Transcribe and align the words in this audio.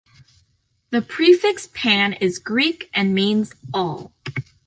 The 0.89 1.03
prefix 1.03 1.67
"pan" 1.67 2.13
is 2.13 2.39
Greek 2.39 2.89
and 2.91 3.13
means 3.13 3.53
"all. 3.71 4.11